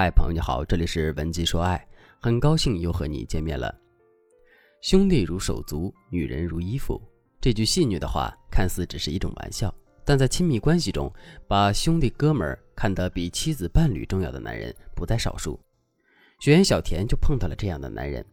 [0.00, 1.86] 嗨，朋友你好，这里是文姬说爱，
[2.22, 3.70] 很高兴又和你见面了。
[4.80, 6.98] 兄弟如手足，女人如衣服。
[7.38, 9.70] 这句戏谑的话看似只是一种玩笑，
[10.02, 11.12] 但在亲密关系中，
[11.46, 15.60] 把兄弟哥们儿看得比妻子伴侣重要的男人不在少数。
[16.40, 18.24] 学员小田就碰到了这样的男人。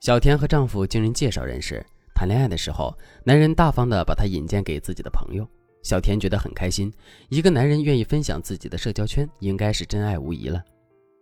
[0.00, 1.80] 小田和丈夫经人介绍认识，
[2.12, 2.92] 谈恋爱的时候，
[3.22, 5.48] 男人大方的把她引荐给自己的朋友。
[5.82, 6.92] 小田觉得很开心，
[7.28, 10.62] 一个男人愿意分享自己的社交圈，应该是真爱无疑了。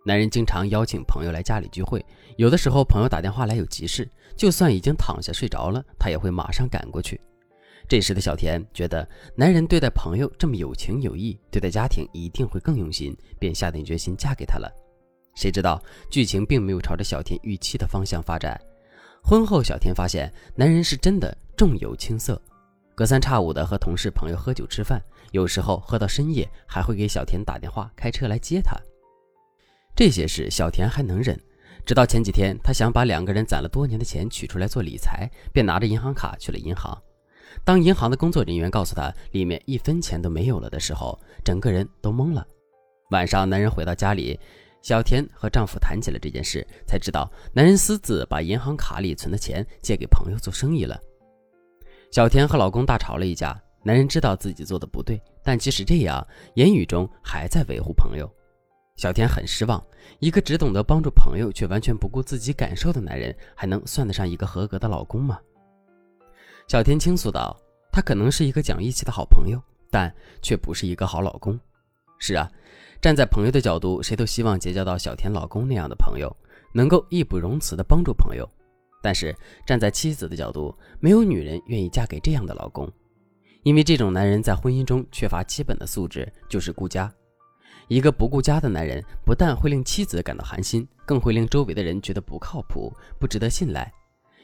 [0.07, 2.05] 男人经常邀请朋友来家里聚会，
[2.37, 7.21] 有的时候朋友打电话来有急事，就算已经躺下睡着了，他也会马上赶过去。
[7.89, 14.71] 这时的小田觉得男人对待朋友这么有情有义，对待家庭一定会更用心，便下定决心嫁给他了。
[15.35, 18.61] 谁知道剧情并没有朝着小田预期的方向发展。
[19.23, 22.41] 婚后，小田发现男人是真的重友轻色，
[23.01, 28.77] 隔三差五的和同事朋友喝酒吃饭，有时候喝到深夜还会给小田打电话开车来接他。
[29.97, 31.35] 这些事小田还能忍，
[31.87, 36.95] 直到前几天，他想把两个人攒了多年的钱取出来做理财，便拿着银行卡去了银行。
[37.65, 42.47] 当银行的工作人员告诉他里面一分钱都没有了的时候，整个人都懵了。
[43.13, 44.39] 晚上，男人回到家里，
[44.83, 51.01] 小田和丈夫谈起了这件事，才知道男人私自把银行卡里存的钱借给朋友做生意了。
[52.11, 58.29] 小田和老公大吵了一架，男人知道自己做的不对，但即使这样，言语中还在维护朋友。
[58.97, 59.81] 小田很失望，
[60.19, 65.39] 一个只懂得帮助朋友却完全不顾自己感受的男人，还能算得上一个合格的老公吗？
[66.67, 67.57] 小田倾诉道
[67.93, 70.13] ：“他可能是一个讲义气的好朋友，但
[70.43, 71.59] 却不是一个好老公。”
[72.19, 72.51] 是啊，
[73.01, 76.37] 站在朋友的角度，谁都希望结交到小田老公那样的朋友，
[76.75, 78.47] 能够义不容辞地帮助朋友。
[79.03, 79.35] 但是
[79.67, 82.91] 站在妻子的角度，没有女人愿意嫁给这样的老公，
[83.63, 87.13] 因为这种男人在婚姻中缺乏基本的素质，就是顾家。
[87.89, 93.93] 一个不顾家的男人，不但会令妻子感到寒心，更会令周围的人觉得不靠谱、不值得信赖。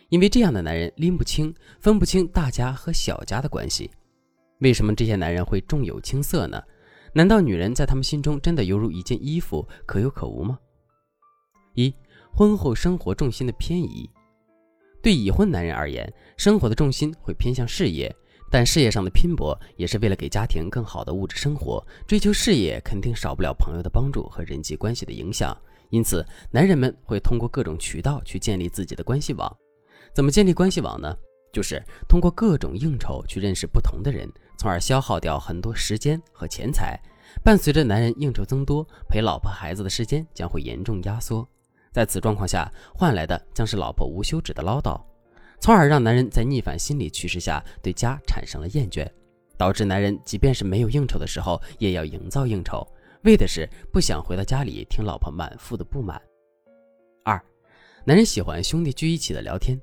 [0.09, 3.91] 因为这样的男人拎不清、分不清大家和小家的关系。
[4.61, 6.62] 为什么这些男人会重友轻色呢？
[7.12, 10.59] 难道女人在他们心中真的犹如一件衣服，可有可无吗？
[11.75, 11.95] 一、
[12.33, 14.09] 婚后生活重心的偏移。
[15.06, 18.12] 对已婚男人而言，生活的重心会偏向事业。
[18.50, 25.56] 但事业上的拼搏也是为了给家庭更好的物质生活，追求事业肯定少不了朋友的帮助和人际关系的影响。
[25.91, 29.56] 因此，男人们会通过各种渠道去建立自己的关系网。
[30.12, 31.16] 怎么建立关系网呢？
[31.53, 34.28] 就是通过各种应酬去认识不同的人，
[34.59, 37.00] 从而消耗掉很多时间和钱财。
[37.45, 41.49] 伴随着男人应酬增多，陪老婆孩子的时间将会严重压缩。
[41.97, 45.01] 在此状况下，换来的将是老婆无休止的唠叨。
[45.59, 49.11] 从而让男人在逆反心理趋势下对家产生了厌倦，
[49.57, 52.87] 导致男人即便是没有应酬的时候，也要营造应酬，
[53.23, 56.21] 为的是不想回到家里听老婆满腹的不满。
[57.25, 57.43] 二，
[58.05, 59.81] 男人喜欢兄弟聚一起的聊天，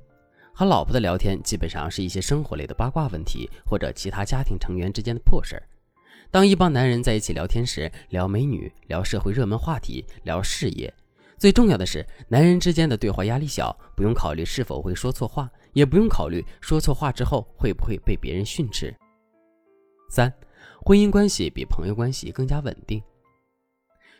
[0.53, 5.63] 和老婆的聊天基本上是一些生活类的八卦问题或者其他家庭成员之间的破事儿。
[6.29, 10.93] 当一帮男人在一起聊天时，聊美女，聊社会热门话题，聊事业，
[11.37, 15.49] 最重要的是男人之间的对话压力小，不用考虑是否会说错话。
[15.73, 18.95] 也不用考虑说错话之后会不会被别人训斥。
[20.07, 20.31] 三，
[20.85, 23.01] 婚姻关系比朋友关系更加稳定。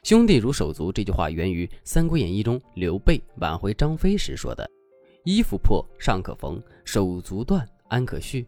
[0.02, 4.68] 兄弟如手足这句话源于《三国演义》中刘备挽回张飞时说的
[5.24, 8.46] ：“衣服破尚可缝，手足断安可续。”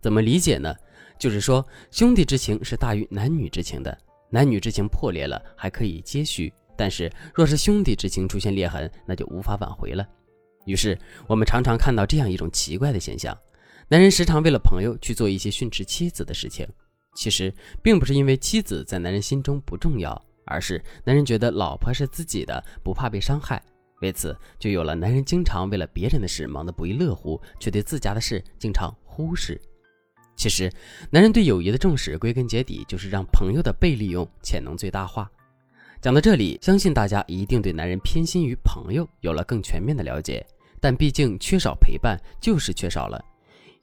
[0.00, 0.72] 怎么理解呢？
[1.18, 3.98] 就是说兄弟之情是大于男女之情的，
[4.30, 10.06] 男女之情破裂了还可以接续，但是若是兄弟之情出现裂痕，那就无法挽回了。
[10.66, 13.36] 于是，我们常常看到这样一种奇怪的现象：
[13.88, 16.66] 男人时常为了朋友去做一些训斥妻子的事情。
[17.14, 17.52] 其实，
[17.82, 23.62] 并不是因为妻子在男人心中不重要，而是男人觉得老婆是自己的，不怕被伤害。
[24.00, 29.60] 为此，就有了男人经常为了别人的事忙得不亦乐乎，却对自家的事经常忽视。
[30.34, 30.72] 其实，
[31.10, 35.30] 男人对友谊的重视，归根结底就是让朋友的被利用潜能最大化。
[36.04, 40.46] 讲到这里，相信大家一定对男人偏心于朋友有了更全面的了解。
[40.78, 43.18] 但毕竟缺少陪伴就是缺少了，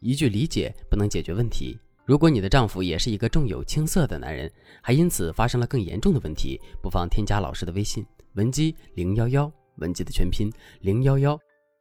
[0.02, 1.76] 一句理解不能解决问题。
[2.06, 4.48] 如果你的丈夫也是一个重友轻色的男人，
[4.84, 10.48] 还因此发生了更严重的问题，不妨添加老师的微信文姬零幺幺，文姬的全拼
[10.82, 11.36] 零幺幺，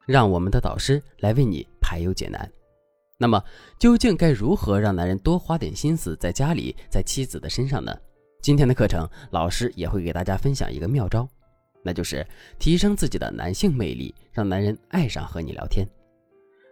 [0.07, 2.51] 让我们的导师来为你排忧解难。
[3.19, 3.45] 那么，
[3.79, 7.95] 究竟该如何让男人多花点心思在家里，在妻子的身上呢？
[8.43, 11.29] 今天的课程，老师也会给大家分享一个妙招。
[11.83, 12.27] 那就是
[12.59, 15.87] 提升自己的男性魅力，让男人爱上和你聊天。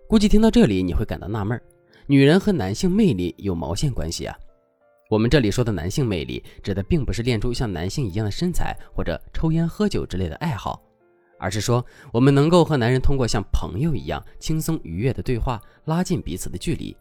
[0.09, 1.63] 估计听到这里你会感到纳闷儿：
[2.07, 4.35] 女人和男性魅力有毛线关系啊？
[5.11, 10.83] 我们这里说的男性魅力，指的并不是练出像男性一样的身材或者抽烟喝酒之类的爱好，
[11.39, 16.97] 而是说我们能够和男人通过像朋友一样轻松愉悦的对话，拉近彼此的距离。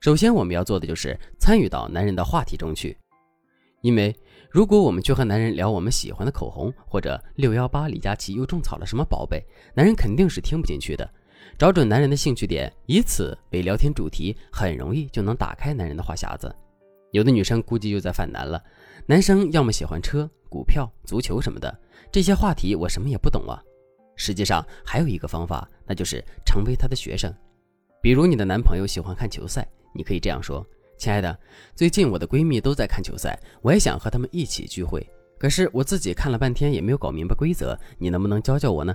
[0.00, 2.96] 首先，我们要做的就是参与到男人的话题中去，
[3.80, 4.14] 因为
[4.50, 9.44] 如果我们去和男人聊我们喜欢的口红，或者六幺八李佳琦又种草了什么宝贝，
[9.74, 11.08] 男人肯定是听不进去的。
[11.56, 16.54] 找准男人的兴趣点，以此为聊天主题，很容易就能打开男人的话匣子。
[17.12, 18.62] 有的女生估计又在犯难了，
[19.06, 21.80] 男生要么喜欢车、股票、足球什么的，
[22.10, 23.62] 这些话题我什么也不懂啊。
[24.16, 27.32] 实际上还有一个方法，那就是成为他的学生。
[28.02, 29.66] 比如你的男朋友喜欢看球赛。
[29.94, 30.64] 你可以这样说
[30.98, 31.38] ：“亲爱的，
[31.76, 35.08] 最近我的闺蜜都在看球赛，我也想和她们一起聚会。
[35.38, 38.94] 可是我自己看了半天也没有搞明白规则，你能不能教教我呢？”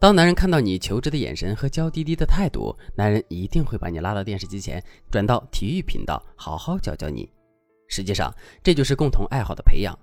[0.00, 7.30] 当男人看到你求职的眼神和娇滴滴的态度，男人一定会把你拉到电视机前，转到体育频道，好好教教你。
[7.88, 9.94] 实际上，这就是共同爱好的培养。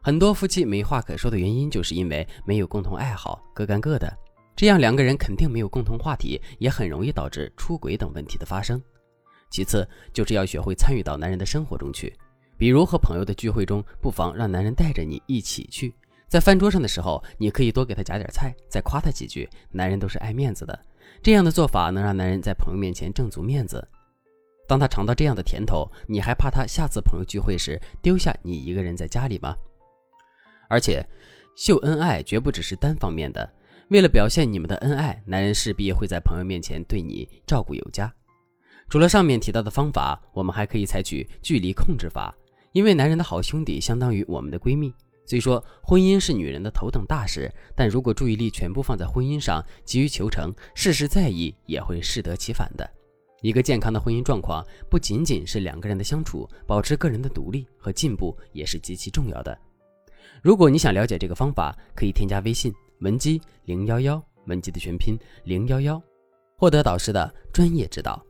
[0.00, 4.16] 很多夫妻没话可说的原因，就是因为没有共同爱好，各干各的。
[4.54, 8.80] 这样两个人肯定没有共同话题，也很容易导致出轨等问题的发生。
[9.56, 12.14] 其次，就是要学会参与到男人的生活中去，
[12.58, 15.94] 比如和朋友的聚会中，不妨让男人带着你一起去。
[16.28, 19.48] 在饭桌上的时候，你可以多给他夹点菜，再夸他几句。
[19.70, 20.78] 男人都是爱面子的，
[21.22, 23.82] 这样的做法能让男人在朋友面前挣足面子。
[24.68, 29.56] 当他尝到这样的甜头，你还怕他下次朋友聚会时丢下你一个人在家里吗？
[30.68, 31.02] 而且，
[31.56, 33.50] 秀恩爱绝不只是单方面的。
[33.88, 38.12] 为了表现你们的恩爱，男人势必会在朋友面前对你照顾有加。
[38.88, 42.34] 除了上面提到的方法，我们还可以采取距离控制法。
[42.72, 44.92] 因为男人的好兄弟相当于我们的闺蜜。
[45.24, 52.88] 虽说婚姻是女人的头等大事，但如果注意力全部放在婚姻上，急于求成，事事在意，也会适得其反的。
[53.42, 59.56] 一个健康的婚姻状况，不仅仅是两个人的相处，保持个人的独立和进步也是极其重要的。
[60.42, 62.72] 如果你想了解这个方法，可以添加微信。
[63.00, 66.00] 文姬零幺幺，文姬的全拼零幺幺，
[66.56, 68.24] 获得导师的专业指导。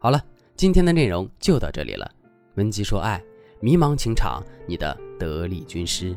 [0.00, 0.24] 好了，
[0.54, 2.08] 今天的内容就到这里了。
[2.54, 3.20] 文姬说爱，
[3.60, 6.16] 迷茫情场，你的得力军师。